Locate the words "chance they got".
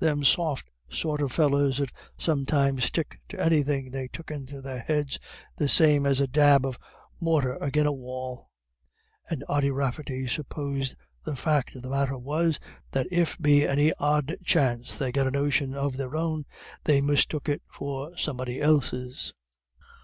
14.42-15.28